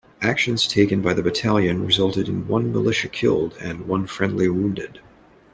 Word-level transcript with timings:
Actions 0.23 0.65
taken 0.65 1.03
by 1.03 1.13
the 1.13 1.21
battalion 1.21 1.85
resulted 1.85 2.27
in 2.27 2.47
one 2.47 2.71
militia 2.73 3.07
killed 3.07 3.55
and 3.61 3.85
one 3.87 4.07
friendly 4.07 4.49
wounded. 4.49 4.99